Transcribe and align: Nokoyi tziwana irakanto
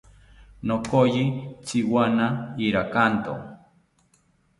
Nokoyi 0.67 1.23
tziwana 1.65 2.27
irakanto 2.65 3.35